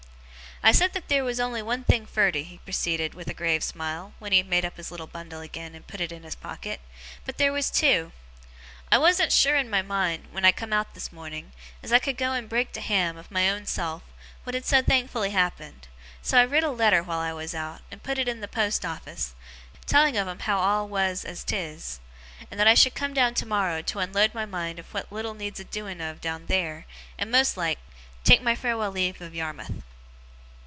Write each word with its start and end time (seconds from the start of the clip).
'I 0.63 0.73
said 0.73 0.93
that 0.93 1.07
theer 1.07 1.23
was 1.23 1.39
on'y 1.39 1.63
one 1.63 1.83
thing 1.83 2.05
furder,' 2.05 2.37
he 2.41 2.59
proceeded 2.59 3.15
with 3.15 3.27
a 3.27 3.33
grave 3.33 3.63
smile, 3.63 4.13
when 4.19 4.31
he 4.31 4.37
had 4.37 4.47
made 4.47 4.63
up 4.63 4.77
his 4.77 4.91
little 4.91 5.07
bundle 5.07 5.41
again, 5.41 5.73
and 5.73 5.87
put 5.87 5.99
it 5.99 6.11
in 6.11 6.21
his 6.21 6.35
pocket; 6.35 6.79
'but 7.25 7.39
theer 7.39 7.51
was 7.51 7.71
two. 7.71 8.11
I 8.91 8.99
warn't 8.99 9.31
sure 9.33 9.55
in 9.55 9.71
my 9.71 9.81
mind, 9.81 10.27
wen 10.31 10.45
I 10.45 10.51
come 10.51 10.71
out 10.71 10.93
this 10.93 11.11
morning, 11.11 11.51
as 11.81 11.91
I 11.91 11.97
could 11.97 12.15
go 12.15 12.33
and 12.33 12.47
break 12.47 12.73
to 12.73 12.79
Ham, 12.81 13.17
of 13.17 13.31
my 13.31 13.49
own 13.49 13.65
self, 13.65 14.03
what 14.43 14.53
had 14.53 14.67
so 14.67 14.83
thankfully 14.83 15.31
happened. 15.31 15.87
So 16.21 16.37
I 16.37 16.45
writ 16.45 16.63
a 16.63 16.69
letter 16.69 17.01
while 17.01 17.17
I 17.19 17.33
was 17.33 17.55
out, 17.55 17.81
and 17.89 18.03
put 18.03 18.19
it 18.19 18.27
in 18.27 18.39
the 18.41 18.47
post 18.47 18.85
office, 18.85 19.33
telling 19.87 20.15
of 20.15 20.27
'em 20.27 20.41
how 20.41 20.59
all 20.59 20.87
was 20.87 21.25
as 21.25 21.43
'tis; 21.43 21.99
and 22.51 22.59
that 22.59 22.67
I 22.67 22.75
should 22.75 22.93
come 22.93 23.15
down 23.15 23.33
tomorrow 23.33 23.81
to 23.81 23.97
unload 23.97 24.35
my 24.35 24.45
mind 24.45 24.77
of 24.77 24.93
what 24.93 25.11
little 25.11 25.33
needs 25.33 25.59
a 25.59 25.63
doing 25.63 25.99
of 26.01 26.21
down 26.21 26.45
theer, 26.45 26.85
and, 27.17 27.31
most 27.31 27.57
like, 27.57 27.79
take 28.23 28.43
my 28.43 28.53
farewell 28.55 28.91
leave 28.91 29.21
of 29.21 29.33
Yarmouth. 29.33 29.81